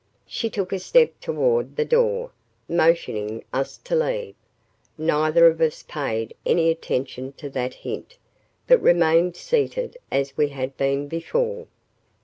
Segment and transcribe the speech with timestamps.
[0.25, 2.31] She took a step toward the door,
[2.67, 4.33] motioning us to leave.
[4.97, 8.17] Neither of us paid any attention to that hint,
[8.65, 11.67] but remained seated as we had been before.